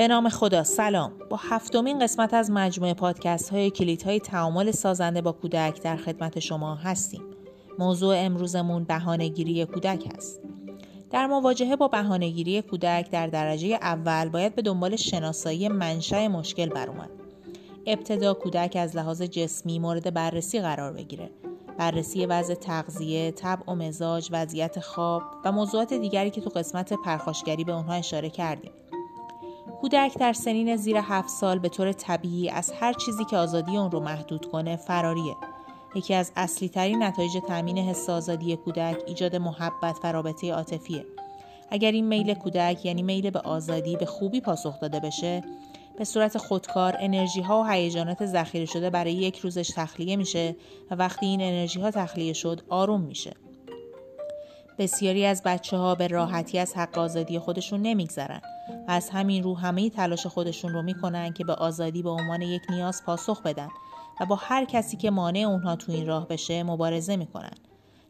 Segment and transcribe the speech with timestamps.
[0.00, 1.12] به نام خدا سلام.
[1.30, 6.38] با هفتمین قسمت از مجموعه پادکست های کلیت های تعامل سازنده با کودک در خدمت
[6.38, 7.22] شما هستیم.
[7.78, 10.40] موضوع امروزمون بهانهگیری کودک است.
[11.10, 17.10] در مواجهه با بهانهگیری کودک در درجه اول باید به دنبال شناسایی منشأ مشکل برآمد.
[17.86, 21.30] ابتدا کودک از لحاظ جسمی مورد بررسی قرار بگیره.
[21.78, 27.64] بررسی وضع تغذیه، طبع و مزاج، وضعیت خواب و موضوعات دیگری که تو قسمت پرخاشگری
[27.64, 28.72] به اونها اشاره کردیم.
[29.80, 33.90] کودک در سنین زیر هفت سال به طور طبیعی از هر چیزی که آزادی اون
[33.90, 35.36] رو محدود کنه فراریه.
[35.94, 41.06] یکی از اصلی ترین نتایج تامین حس آزادی کودک ایجاد محبت و رابطه عاطفیه.
[41.70, 45.42] اگر این میل کودک یعنی میل به آزادی به خوبی پاسخ داده بشه
[45.98, 50.56] به صورت خودکار انرژی ها و هیجانات ذخیره شده برای یک روزش تخلیه میشه
[50.90, 53.32] و وقتی این انرژی ها تخلیه شد آروم میشه.
[54.78, 58.40] بسیاری از بچه ها به راحتی از حق آزادی خودشون نمیگذرن
[58.90, 63.04] از همین رو همه تلاش خودشون رو می‌کنن که به آزادی به عنوان یک نیاز
[63.04, 63.68] پاسخ بدن
[64.20, 67.54] و با هر کسی که مانع اونها تو این راه بشه مبارزه می‌کنن.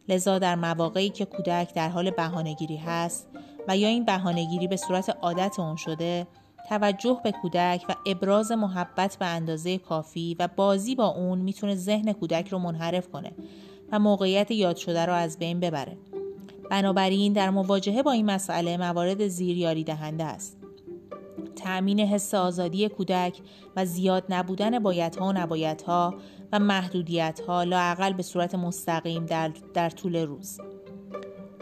[0.08, 3.28] لذا در مواقعی که کودک در حال بهانهگیری هست
[3.68, 6.26] و یا این بهانهگیری به صورت عادت اون شده
[6.68, 12.12] توجه به کودک و ابراز محبت به اندازه کافی و بازی با اون می‌تونه ذهن
[12.12, 13.32] کودک رو منحرف کنه
[13.92, 15.96] و موقعیت یاد شده رو از بین ببره.
[16.70, 20.59] بنابراین در مواجهه با این مسئله موارد زیر یاری دهنده است.
[21.64, 23.40] تأمین حس آزادی کودک
[23.76, 26.14] و زیاد نبودن بایدها و نبایدها
[26.52, 30.60] و محدودیتها لاعقل به صورت مستقیم در, در طول روز.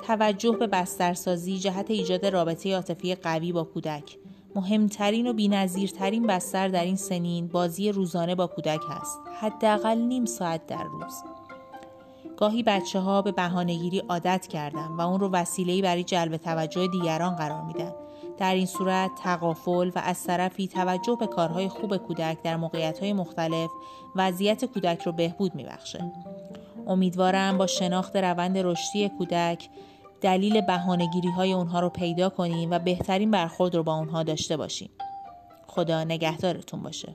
[0.06, 4.18] توجه به بسترسازی جهت ایجاد رابطه عاطفی قوی با کودک.
[4.54, 9.20] مهمترین و بینظیرترین بستر در این سنین بازی روزانه با کودک هست.
[9.40, 11.14] حداقل نیم ساعت در روز.
[12.36, 17.36] گاهی بچه ها به بهانهگیری عادت کردن و اون رو وسیله‌ای برای جلب توجه دیگران
[17.36, 17.92] قرار میدن.
[18.38, 23.70] در این صورت تقافل و از طرفی توجه به کارهای خوب کودک در موقعیت‌های مختلف
[24.16, 26.12] وضعیت کودک رو بهبود میبخشه
[26.86, 29.68] امیدوارم با شناخت روند رشدی کودک
[30.20, 34.90] دلیل بهانهگیری های اونها رو پیدا کنیم و بهترین برخورد رو با اونها داشته باشیم.
[35.66, 37.14] خدا نگهدارتون باشه.